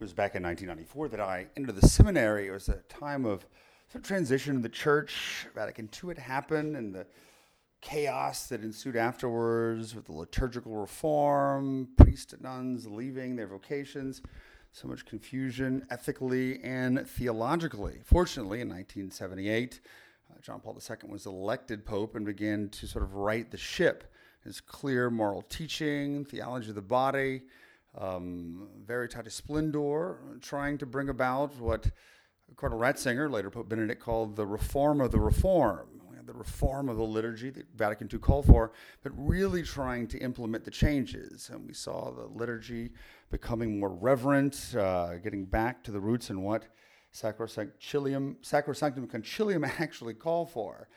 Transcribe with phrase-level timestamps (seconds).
[0.00, 2.46] It was back in 1994 that I entered the seminary.
[2.46, 3.44] It was a time of
[3.90, 5.48] sort of transition in the church.
[5.56, 7.04] Vatican II had happened, and the
[7.80, 14.22] chaos that ensued afterwards with the liturgical reform, priests and nuns leaving their vocations,
[14.70, 17.98] so much confusion ethically and theologically.
[18.04, 19.80] Fortunately, in 1978,
[20.30, 24.14] uh, John Paul II was elected pope and began to sort of right the ship.
[24.44, 27.42] His clear moral teaching, theology of the body,
[27.98, 31.90] um, Veritatis Splendor, trying to bring about what
[32.56, 35.88] Cardinal Ratzinger, later Pope Benedict, called the reform of the reform.
[36.24, 38.72] The reform of the liturgy that Vatican II called for,
[39.02, 41.48] but really trying to implement the changes.
[41.50, 42.90] And we saw the liturgy
[43.30, 46.66] becoming more reverent, uh, getting back to the roots and what
[47.14, 50.88] Sacrosanctum, Sacrosanctum Concilium actually called for.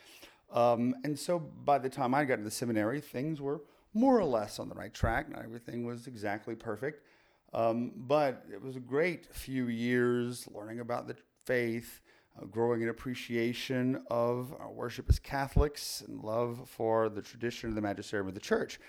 [0.52, 3.62] Um, and so by the time I got to the seminary, things were
[3.94, 5.30] more or less on the right track.
[5.30, 7.06] Not everything was exactly perfect,
[7.54, 12.02] um, but it was a great few years learning about the faith,
[12.42, 17.76] uh, growing an appreciation of our worship as Catholics and love for the tradition of
[17.76, 18.80] the magisterium of the church.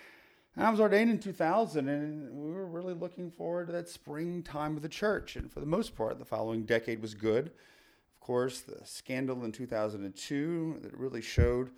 [0.55, 4.77] And I was ordained in 2000, and we were really looking forward to that springtime
[4.77, 5.36] of the church.
[5.36, 7.47] And for the most part, the following decade was good.
[7.47, 11.70] Of course, the scandal in 2002 that really showed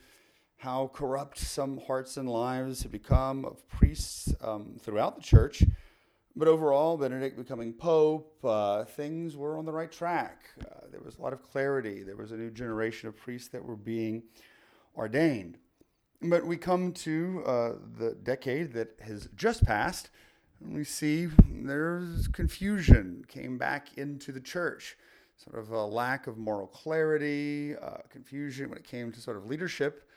[0.65, 5.63] how corrupt some hearts and lives have become of priests um, throughout the church.
[6.35, 10.39] But overall, Benedict becoming Pope, uh, things were on the right track.
[10.59, 12.03] Uh, there was a lot of clarity.
[12.03, 14.23] There was a new generation of priests that were being
[14.97, 15.59] ordained.
[16.23, 20.09] But we come to uh, the decade that has just passed,
[20.63, 24.97] and we see there's confusion came back into the church,
[25.37, 29.45] sort of a lack of moral clarity, uh, confusion when it came to sort of
[29.45, 30.09] leadership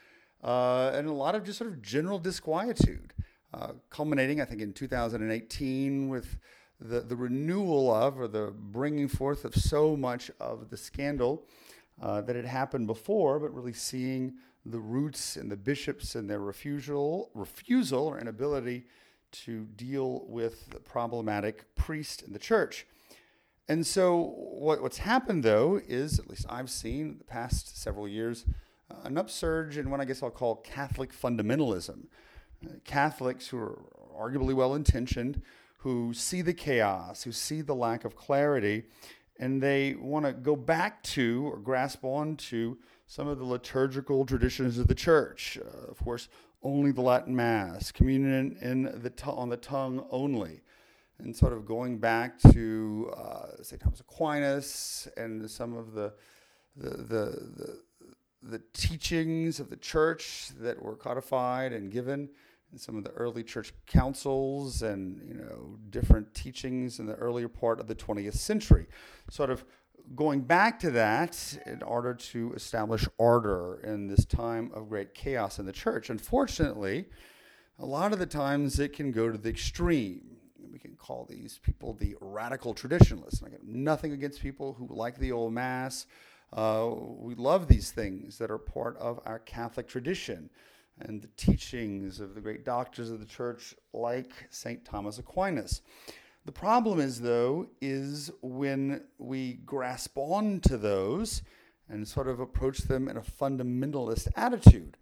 [0.43, 3.13] uh, and a lot of just sort of general disquietude,
[3.53, 6.37] uh, culminating, I think, in 2018 with
[6.79, 11.45] the, the renewal of or the bringing forth of so much of the scandal
[12.01, 14.35] uh, that had happened before, but really seeing
[14.65, 18.85] the roots and the bishops and their refusal, refusal or inability
[19.31, 22.85] to deal with the problematic priest in the church.
[23.67, 28.45] And so, what, what's happened though is, at least I've seen the past several years,
[29.03, 32.07] an upsurge in what I guess I'll call Catholic fundamentalism.
[32.65, 33.79] Uh, Catholics who are
[34.17, 35.41] arguably well intentioned,
[35.79, 38.83] who see the chaos, who see the lack of clarity,
[39.39, 44.77] and they want to go back to or grasp onto some of the liturgical traditions
[44.77, 45.57] of the church.
[45.61, 46.27] Uh, of course,
[46.63, 50.61] only the Latin Mass, communion in the t- on the tongue only,
[51.19, 53.81] and sort of going back to uh, St.
[53.81, 56.13] Thomas Aquinas and some of the
[56.75, 57.25] the, the,
[57.55, 57.81] the
[58.41, 62.29] the teachings of the church that were codified and given
[62.71, 67.47] in some of the early church councils and you know different teachings in the earlier
[67.47, 68.87] part of the 20th century.
[69.29, 69.65] Sort of
[70.15, 75.59] going back to that in order to establish order in this time of great chaos
[75.59, 76.09] in the church.
[76.09, 77.07] Unfortunately
[77.79, 80.37] a lot of the times it can go to the extreme.
[80.71, 83.41] We can call these people the radical traditionalists.
[83.41, 86.07] And i nothing against people who like the old mass
[86.53, 90.49] uh, we love these things that are part of our Catholic tradition
[90.99, 94.83] and the teachings of the great doctors of the church, like St.
[94.83, 95.81] Thomas Aquinas.
[96.45, 101.41] The problem is, though, is when we grasp on to those
[101.89, 104.97] and sort of approach them in a fundamentalist attitude.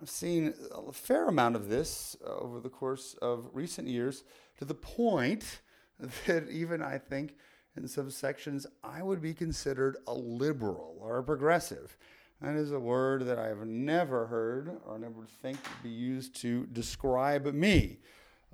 [0.00, 4.24] I've seen a fair amount of this over the course of recent years
[4.58, 5.60] to the point
[6.26, 7.36] that even I think
[7.82, 11.96] in some sections, I would be considered a liberal or a progressive.
[12.40, 16.36] That is a word that I have never heard or never think would be used
[16.42, 17.98] to describe me,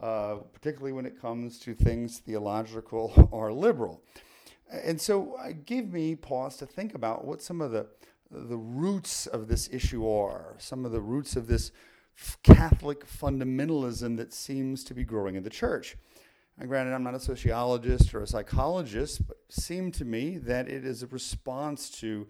[0.00, 4.02] uh, particularly when it comes to things theological or liberal.
[4.70, 7.86] And so it gave me pause to think about what some of the,
[8.30, 11.70] the roots of this issue are, some of the roots of this
[12.42, 15.96] Catholic fundamentalism that seems to be growing in the church.
[16.58, 20.68] And granted, I'm not a sociologist or a psychologist, but it seemed to me that
[20.68, 22.28] it is a response to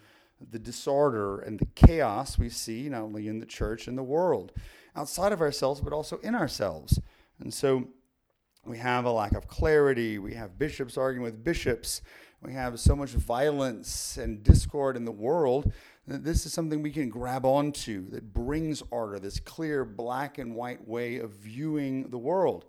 [0.50, 4.52] the disorder and the chaos we see not only in the church and the world,
[4.96, 6.98] outside of ourselves, but also in ourselves.
[7.38, 7.88] And so
[8.64, 10.18] we have a lack of clarity.
[10.18, 12.00] We have bishops arguing with bishops.
[12.42, 15.72] We have so much violence and discord in the world
[16.06, 20.54] that this is something we can grab onto that brings order, this clear black and
[20.54, 22.66] white way of viewing the world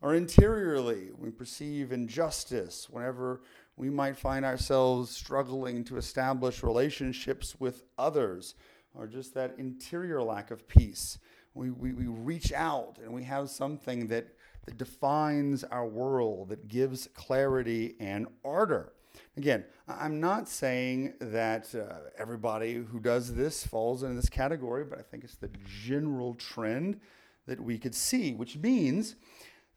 [0.00, 3.40] or interiorly, we perceive injustice whenever
[3.76, 8.54] we might find ourselves struggling to establish relationships with others,
[8.94, 11.18] or just that interior lack of peace.
[11.54, 14.28] We, we, we reach out and we have something that,
[14.66, 18.92] that defines our world, that gives clarity and ardor.
[19.36, 24.98] Again, I'm not saying that uh, everybody who does this falls into this category, but
[24.98, 27.00] I think it's the general trend
[27.46, 29.16] that we could see, which means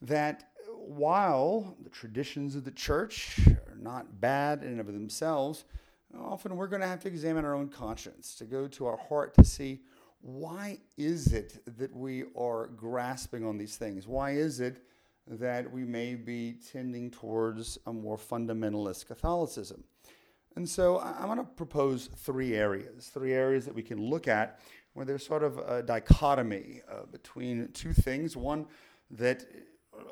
[0.02, 5.66] that while the traditions of the church are not bad in and of themselves,
[6.20, 9.34] often we're going to have to examine our own conscience, to go to our heart
[9.36, 9.82] to see
[10.22, 14.08] why is it that we are grasping on these things?
[14.08, 14.84] Why is it
[15.28, 19.84] that we may be tending towards a more fundamentalist Catholicism?
[20.56, 24.60] And so I'm going to propose three areas, three areas that we can look at
[24.94, 28.66] where there's sort of a dichotomy uh, between two things one
[29.10, 29.46] that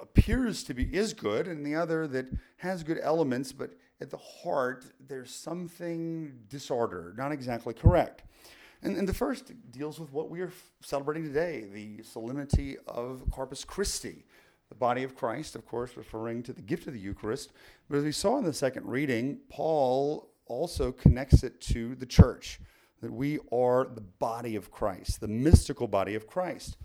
[0.01, 2.25] appears to be is good and the other that
[2.57, 3.71] has good elements but
[4.01, 8.23] at the heart there's something disordered not exactly correct
[8.81, 13.63] and, and the first deals with what we are celebrating today the solemnity of corpus
[13.63, 14.25] christi
[14.69, 17.51] the body of christ of course referring to the gift of the eucharist
[17.89, 22.59] but as we saw in the second reading paul also connects it to the church
[23.01, 26.77] that we are the body of Christ, the mystical body of Christ.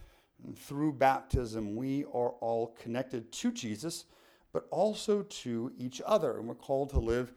[0.57, 4.05] Through baptism, we are all connected to Jesus,
[4.53, 6.39] but also to each other.
[6.39, 7.33] And we're called to live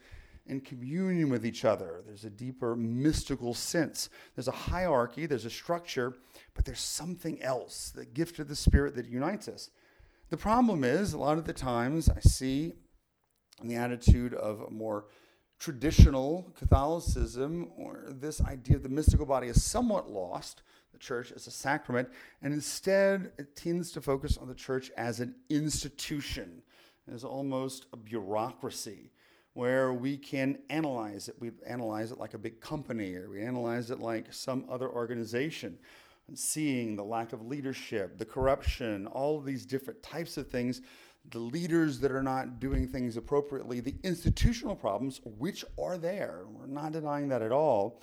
[0.46, 2.02] in communion with each other.
[2.06, 4.10] There's a deeper mystical sense.
[4.36, 6.16] There's a hierarchy, there's a structure,
[6.54, 9.70] but there's something else, the gift of the Spirit that unites us.
[10.30, 12.74] The problem is, a lot of the times I see
[13.62, 15.06] in the attitude of a more
[15.60, 20.62] traditional Catholicism or this idea of the mystical body is somewhat lost,
[20.92, 22.10] the church as a sacrament,
[22.42, 26.62] and instead it tends to focus on the church as an institution,
[27.12, 29.12] as almost a bureaucracy
[29.54, 31.36] where we can analyze it.
[31.40, 35.80] We analyze it like a big company, or we analyze it like some other organization.
[36.28, 40.82] And seeing the lack of leadership, the corruption, all of these different types of things
[41.32, 46.44] the leaders that are not doing things appropriately, the institutional problems, which are there.
[46.50, 48.02] We're not denying that at all.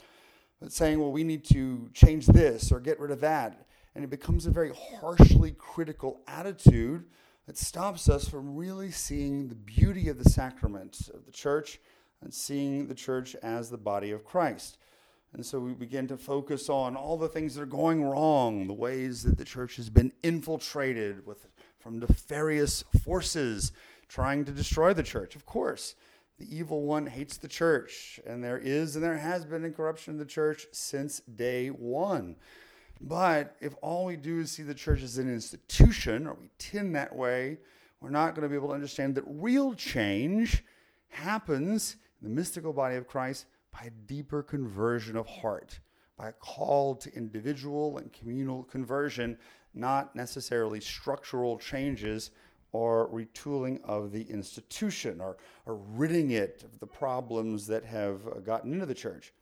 [0.61, 3.67] But saying, well, we need to change this or get rid of that.
[3.95, 7.05] And it becomes a very harshly critical attitude
[7.47, 11.81] that stops us from really seeing the beauty of the sacrament of the church
[12.23, 14.79] and seeing the church as the body of Christ.
[15.35, 18.73] And so we begin to focus on all the things that are going wrong, the
[18.73, 21.47] ways that the church has been infiltrated with
[21.85, 23.71] from nefarious forces
[24.09, 25.37] trying to destroy the church.
[25.37, 25.95] Of course,
[26.39, 30.19] the evil one hates the church, and there is and there has been corruption in
[30.19, 32.37] the church since day one.
[33.03, 36.97] But if all we do is see the church as an institution, or we tend
[36.97, 37.59] that way,
[38.01, 40.65] we're not going to be able to understand that real change
[41.09, 45.81] happens in the mystical body of Christ by a deeper conversion of heart,
[46.17, 49.37] by a call to individual and communal conversion
[49.75, 52.31] not necessarily structural changes
[52.73, 58.41] or retooling of the institution or, or ridding it of the problems that have uh,
[58.41, 59.33] gotten into the church.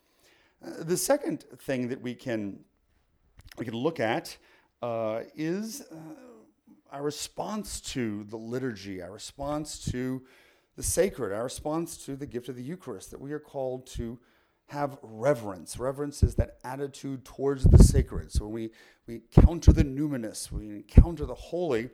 [0.65, 2.61] Uh, the second thing that we can,
[3.57, 4.37] we can look at
[4.83, 5.97] uh, is uh,
[6.91, 10.23] our response to the liturgy, our response to
[10.77, 14.19] the sacred, our response to the gift of the Eucharist, that we are called to
[14.73, 15.79] have reverence.
[15.79, 18.33] Reverence is that attitude towards the sacred.
[18.33, 18.71] So when we,
[19.07, 21.91] we encounter the numinous, we encounter the holy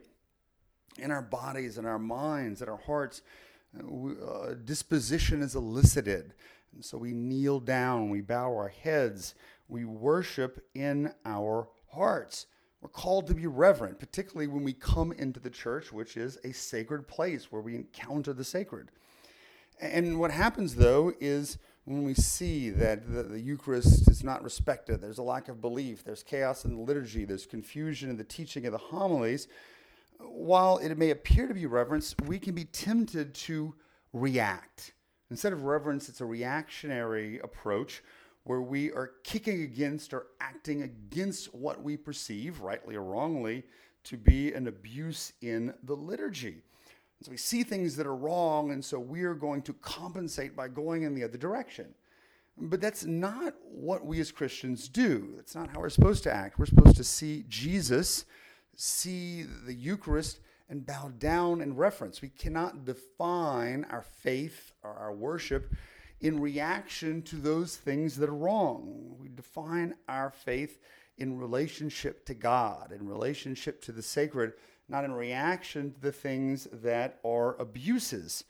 [0.97, 3.21] in our bodies, in our minds, in our hearts,
[3.77, 6.33] uh, disposition is elicited.
[6.73, 9.35] And so we kneel down, we bow our heads,
[9.67, 12.47] we worship in our hearts.
[12.81, 16.53] We're called to be reverent, particularly when we come into the church, which is a
[16.53, 18.89] sacred place where we encounter the sacred.
[19.81, 25.01] And what happens, though, is when we see that the, the, Eucharist is not respected,
[25.01, 28.65] there's a lack of belief, there's chaos in the liturgy, there's confusion in the teaching
[28.65, 29.47] of the homilies,
[30.19, 33.73] while it may appear to be reverence, we can be tempted to
[34.13, 34.93] react.
[35.31, 38.03] Instead of reverence, it's a reactionary approach
[38.43, 43.63] where we are kicking against or acting against what we perceive, rightly or wrongly,
[44.03, 46.63] to be an abuse in the liturgy.
[47.21, 51.03] So we see things that are wrong, and so we're going to compensate by going
[51.03, 51.93] in the other direction.
[52.57, 55.33] But that's not what we as Christians do.
[55.35, 56.59] That's not how we're supposed to act.
[56.59, 58.25] We're supposed to see Jesus,
[58.75, 62.21] see the Eucharist, and bow down in reference.
[62.21, 65.73] We cannot define our faith or our worship
[66.21, 69.15] in reaction to those things that are wrong.
[69.19, 70.79] We define our faith
[71.17, 74.53] in relationship to God, in relationship to the sacred,
[74.89, 78.43] not in reaction to the things that are abuses.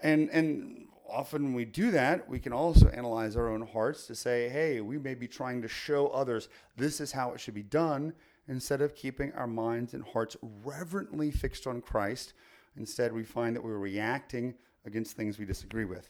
[0.00, 4.14] And, and often when we do that, we can also analyze our own hearts to
[4.14, 7.62] say, hey, we may be trying to show others this is how it should be
[7.62, 8.12] done
[8.48, 12.34] instead of keeping our minds and hearts reverently fixed on Christ.
[12.76, 16.08] Instead, we find that we're reacting against things we disagree with.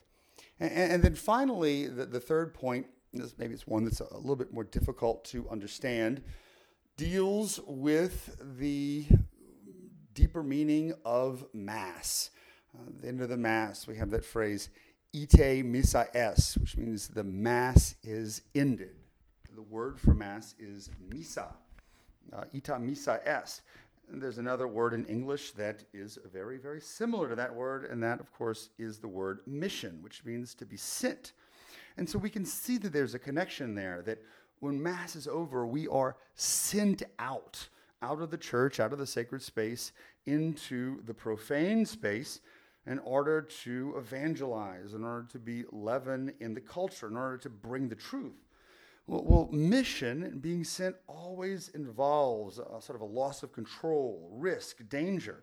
[0.58, 4.36] And, and then finally, the, the third point, this maybe it's one that's a little
[4.36, 6.22] bit more difficult to understand,
[6.96, 9.06] deals with the
[10.20, 12.30] deeper meaning of Mass.
[12.74, 14.68] Uh, the end of the Mass, we have that phrase,
[15.14, 18.96] ite missa est, which means the Mass is ended.
[19.54, 21.54] The word for Mass is missa,
[22.34, 23.62] uh, ite missa est.
[24.12, 28.20] There's another word in English that is very, very similar to that word, and that,
[28.20, 31.32] of course, is the word mission, which means to be sent.
[31.96, 34.18] And so we can see that there's a connection there, that
[34.58, 37.68] when Mass is over, we are sent out,
[38.02, 39.92] out of the church, out of the sacred space,
[40.26, 42.40] into the profane space
[42.86, 47.50] in order to evangelize, in order to be leaven in the culture, in order to
[47.50, 48.46] bring the truth.
[49.06, 54.30] Well, well mission and being sent always involves a, sort of a loss of control,
[54.32, 55.42] risk, danger.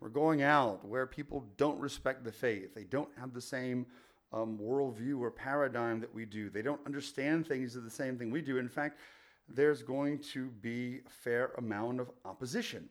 [0.00, 2.74] We're going out where people don't respect the faith.
[2.74, 3.86] They don't have the same
[4.32, 6.50] um, worldview or paradigm that we do.
[6.50, 8.58] They don't understand things the same thing we do.
[8.58, 8.98] In fact,
[9.48, 12.88] there's going to be a fair amount of opposition.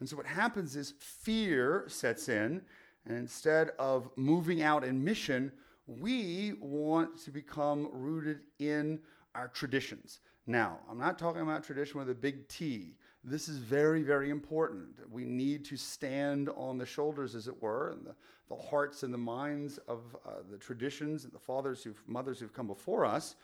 [0.00, 2.62] And so what happens is fear sets in,
[3.06, 5.52] and instead of moving out in mission,
[5.86, 9.00] we want to become rooted in
[9.34, 10.20] our traditions.
[10.46, 12.94] Now, I'm not talking about tradition with a big T.
[13.24, 14.88] This is very, very important.
[15.10, 18.14] We need to stand on the shoulders, as it were, and the,
[18.48, 22.52] the hearts and the minds of uh, the traditions and the fathers who've, mothers who've
[22.52, 23.36] come before us.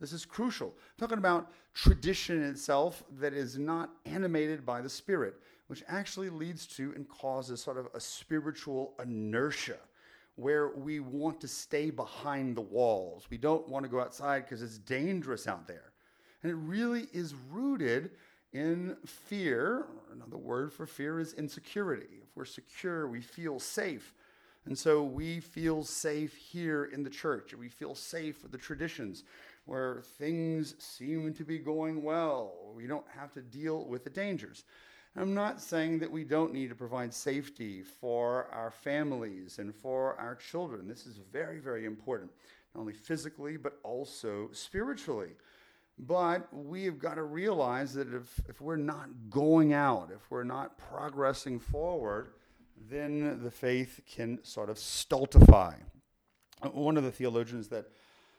[0.00, 0.68] This is crucial.
[0.68, 5.34] I'm talking about tradition itself that is not animated by the Spirit,
[5.66, 9.78] which actually leads to and causes sort of a spiritual inertia
[10.36, 13.26] where we want to stay behind the walls.
[13.30, 15.92] We don't want to go outside because it's dangerous out there.
[16.42, 18.10] And it really is rooted
[18.52, 19.86] in fear.
[20.12, 22.20] Another word for fear is insecurity.
[22.22, 24.14] If we're secure, we feel safe.
[24.66, 27.54] And so we feel safe here in the church.
[27.54, 29.24] We feel safe with the traditions
[29.64, 32.72] where things seem to be going well.
[32.74, 34.64] We don't have to deal with the dangers.
[35.18, 40.14] I'm not saying that we don't need to provide safety for our families and for
[40.20, 40.86] our children.
[40.86, 42.30] This is very, very important,
[42.74, 45.30] not only physically, but also spiritually.
[45.98, 50.44] But we have got to realize that if, if we're not going out, if we're
[50.44, 52.28] not progressing forward,
[52.90, 55.76] then the faith can sort of stultify.
[56.72, 57.86] One of the theologians that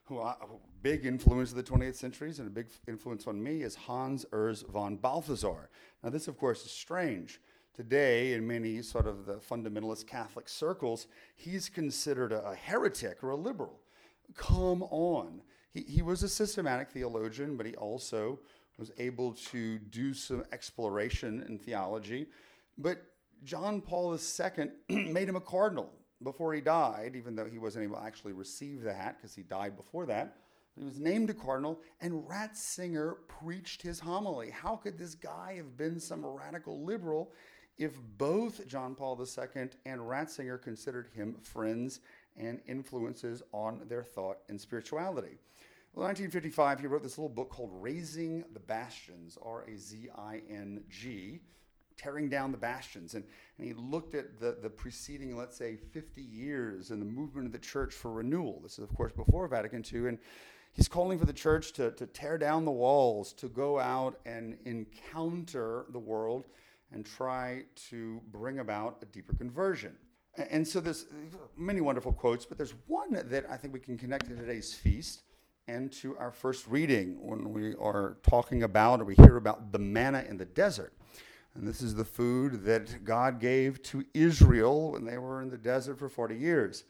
[0.08, 0.46] who uh, a
[0.82, 4.68] big influence of the 20th centuries and a big influence on me is Hans Urs
[4.70, 5.70] von Balthasar.
[6.04, 7.42] Now, this, of course, is strange.
[7.74, 13.32] Today, in many sort of the fundamentalist Catholic circles, he's considered a, a heretic or
[13.32, 13.82] a liberal.
[14.36, 15.42] Come on.
[15.74, 18.40] He, he was a systematic theologian, but he also
[18.80, 22.28] was able to do some exploration in theology.
[22.78, 23.02] But
[23.44, 24.70] John Paul II
[25.12, 25.92] made him a cardinal
[26.24, 29.44] before he died, even though he wasn't able to actually receive the hat because he
[29.44, 30.38] died before that.
[30.78, 34.52] He was named a cardinal, and Ratzinger preached his homily.
[34.52, 37.32] How could this guy have been some radical liberal
[37.78, 42.00] if both John Paul II and Ratzinger considered him friends
[42.36, 45.40] and influences on their thought and spirituality?
[45.94, 50.10] Well, in 1955, he wrote this little book called Razing the Bastions, R A Z
[50.16, 51.42] I N G
[51.98, 53.16] tearing down the bastions.
[53.16, 53.24] And,
[53.58, 57.51] and he looked at the, the preceding, let's say, 50 years and the movement of
[57.51, 58.60] the church for renewal.
[58.62, 60.08] This is, of course, before Vatican II.
[60.08, 60.20] And
[60.74, 64.58] he's calling for the church to, to tear down the walls, to go out and
[64.66, 66.46] encounter the world
[66.92, 69.96] and try to bring about a deeper conversion.
[70.51, 71.08] And so there's
[71.58, 75.24] many wonderful quotes, but there's one that I think we can connect to today's feast
[75.68, 79.80] and to our first reading when we are talking about or we hear about the
[79.80, 80.94] manna in the desert.
[81.58, 85.58] And this is the food that God gave to Israel when they were in the
[85.58, 86.84] desert for 40 years.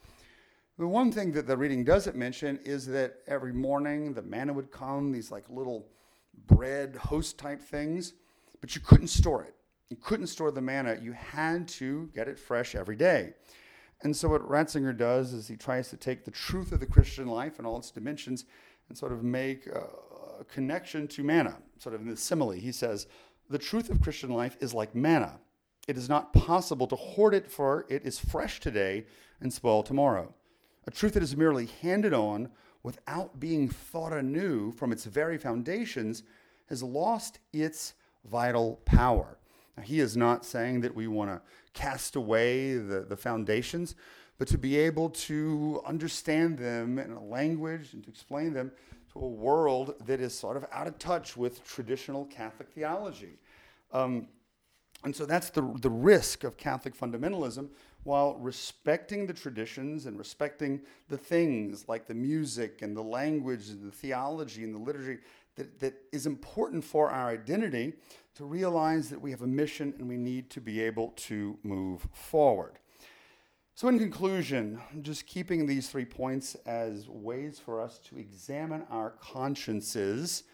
[0.78, 4.70] The one thing that the reading doesn't mention is that every morning the manna would
[4.70, 5.88] come, these like little
[6.48, 8.14] bread host type things,
[8.60, 9.56] but you couldn't store it.
[9.90, 10.98] You couldn't store the manna.
[11.02, 13.36] You had to get it fresh every day.
[14.02, 17.28] And so, what Ratzinger does is he tries to take the truth of the Christian
[17.28, 18.44] life and all its dimensions
[18.90, 19.88] and sort of make a,
[20.42, 22.52] a connection to manna, sort of in the simile.
[22.52, 23.08] He says,
[23.50, 25.40] the truth of Christian life is like manna.
[25.88, 29.06] It is not possible to hoard it, for it is fresh today
[29.40, 30.34] and spoil tomorrow.
[30.86, 32.50] A truth that is merely handed on
[32.84, 36.24] without being thought anew from its very foundations
[36.68, 37.94] has lost its
[38.26, 39.38] vital power.
[39.76, 41.42] Now, he is not saying that we want to
[41.74, 43.96] cast away the, the foundations,
[44.38, 48.72] but to be able to understand them in a language and to explain them
[49.18, 53.40] to a world that is sort of out of touch with traditional Catholic theology.
[53.92, 54.28] Um,
[55.04, 57.70] and so that's the, the risk of Catholic fundamentalism
[58.04, 63.86] while respecting the traditions and respecting the things like the music and the language and
[63.86, 65.18] the theology and the liturgy
[65.56, 67.94] that, that is important for our identity
[68.36, 72.08] to realize that we have a mission and we need to be able to move
[72.14, 72.80] forward.
[73.78, 79.12] So, in conclusion, just keeping these three points as ways for us to examine our
[79.22, 80.46] consciences,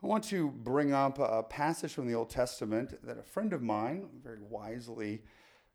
[0.00, 3.62] I want to bring up a passage from the Old Testament that a friend of
[3.62, 5.24] mine very wisely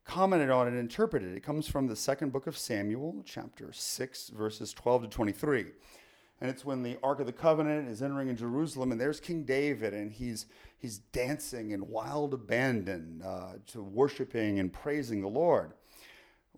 [0.06, 1.36] commented on and interpreted.
[1.36, 5.66] It comes from the second book of Samuel, chapter 6, verses 12 to 23.
[6.40, 9.42] And it's when the Ark of the Covenant is entering in Jerusalem, and there's King
[9.42, 10.46] David, and he's,
[10.78, 15.74] he's dancing in wild abandon uh, to worshiping and praising the Lord.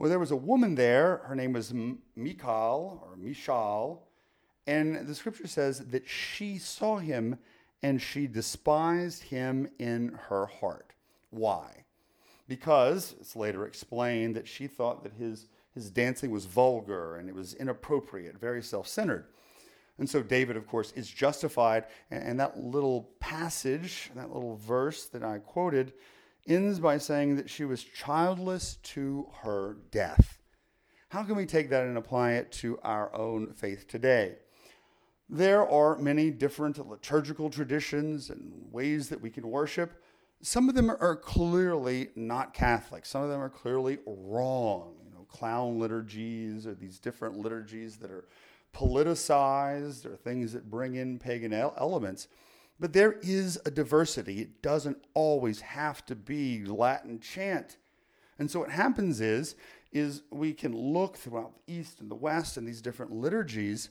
[0.01, 1.73] Well, there was a woman there, her name was
[2.17, 4.09] Michal, or Michal.
[4.67, 7.39] and the scripture says that she saw him
[7.83, 10.95] and she despised him in her heart.
[11.31, 11.85] Why?
[12.51, 17.35] because it's later explained that she thought that his, his dancing was vulgar and it
[17.35, 19.27] was inappropriate, very self centered.
[19.99, 21.85] And so David, of course, is justified.
[22.11, 25.93] And, and, that little passage, that little verse that I quoted,
[26.47, 30.39] ends by saying that she was childless to her death.
[31.11, 34.37] How can we take that and apply it to our own faith today?
[35.29, 39.93] There are many different liturgical traditions and ways that we can worship
[40.43, 43.05] some of them are clearly not Catholic.
[43.05, 44.95] Some of them are clearly wrong.
[45.05, 48.25] You know, clown liturgies or these different liturgies that are
[48.75, 52.29] politicized or things that bring in pagan elements.
[52.81, 54.41] But there is a diversity.
[54.41, 57.77] It doesn't always have to be Latin chant.
[58.39, 59.55] And so what happens is,
[59.93, 63.91] is we can look throughout the East and the West and these different liturgies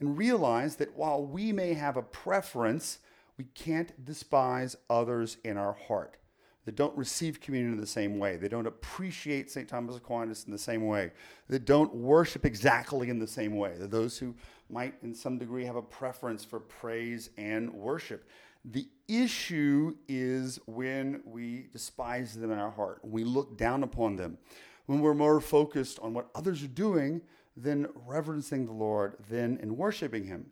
[0.00, 2.98] and realize that while we may have a preference
[3.38, 6.16] we can't despise others in our heart
[6.64, 9.68] that don't receive communion in the same way, they don't appreciate St.
[9.68, 11.12] Thomas Aquinas in the same way,
[11.48, 14.34] that don't worship exactly in the same way, that those who
[14.70, 18.28] might, in some degree, have a preference for praise and worship.
[18.64, 24.38] The issue is when we despise them in our heart, we look down upon them,
[24.86, 27.20] when we're more focused on what others are doing
[27.56, 30.46] than reverencing the Lord, than in worshiping Him.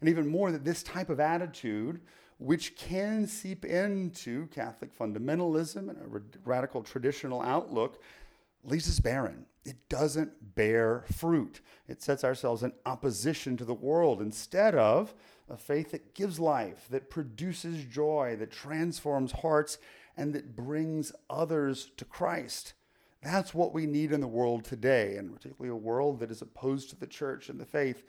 [0.00, 2.00] And even more, that this type of attitude
[2.38, 8.02] which can seep into Catholic fundamentalism and a radical traditional outlook,
[8.68, 9.46] leaves us barren.
[9.64, 11.60] It doesn't bear fruit.
[11.88, 15.14] It sets ourselves in opposition to the world instead of
[15.48, 19.78] a faith that gives life, that produces joy, that transforms hearts,
[20.16, 22.74] and that brings others to Christ.
[23.22, 26.90] That's what we need in the world today, and particularly a world that is opposed
[26.90, 28.04] to the church and the faith,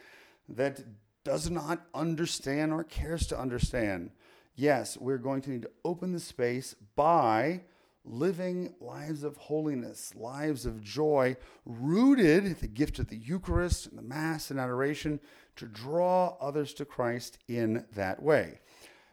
[0.50, 0.84] that
[1.24, 4.12] does not understand or cares to understand.
[4.56, 7.62] Yes, we're going to need to open the space by
[8.08, 13.98] living lives of holiness, lives of joy, rooted in the gift of the Eucharist and
[13.98, 15.20] the Mass and adoration
[15.56, 18.60] to draw others to Christ in that way.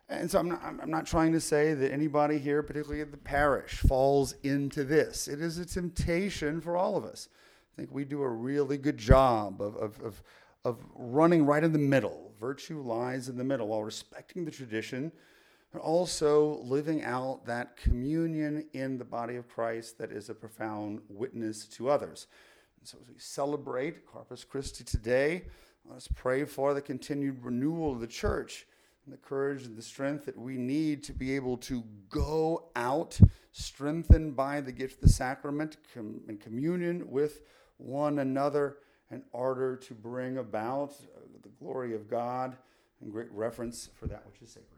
[0.09, 3.17] And so I'm not, I'm not trying to say that anybody here, particularly at the
[3.17, 5.29] parish, falls into this.
[5.29, 7.29] It is a temptation for all of us.
[7.73, 10.23] I think we do a really good job of, of, of
[10.65, 12.33] of running right in the middle.
[12.41, 15.13] Virtue lies in the middle while respecting the tradition,
[15.75, 21.01] but also living out that communion in the body of Christ that is a profound
[21.09, 22.29] witness to others.
[22.79, 25.43] And so as we celebrate Corpus Christi today,
[25.85, 28.69] let us pray for the continued renewal of the church
[29.05, 33.19] and the courage and the strength that we need to be able to go out,
[33.51, 37.41] strengthened by the gift of the sacrament com- communion with
[37.79, 38.77] one another
[39.11, 40.95] in order to bring about
[41.43, 42.57] the glory of God
[43.01, 44.74] and great reverence for that which is sacred.